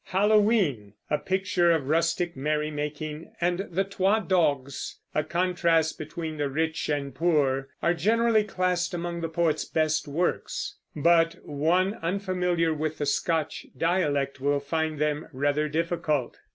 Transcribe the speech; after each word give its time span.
"Halloween," 0.05 0.93
a 1.11 1.19
picture 1.19 1.71
of 1.71 1.87
rustic 1.87 2.35
merrymaking, 2.35 3.33
and 3.39 3.67
"The 3.69 3.83
Twa 3.83 4.25
Dogs" 4.27 4.97
a 5.13 5.23
contrast 5.23 5.99
between 5.99 6.37
the 6.37 6.49
rich 6.49 6.89
and 6.89 7.13
poor, 7.13 7.67
are 7.83 7.93
generally 7.93 8.43
classed 8.43 8.95
among 8.95 9.21
the 9.21 9.29
poet's 9.29 9.63
best 9.65 10.07
works; 10.07 10.75
but 10.95 11.35
one 11.45 11.99
unfamiliar 12.01 12.73
with 12.73 12.97
the 12.97 13.05
Scotch 13.05 13.67
dialect 13.77 14.41
will 14.41 14.59
find 14.59 14.97
them 14.97 15.27
rather 15.31 15.69
difficult. 15.69 16.39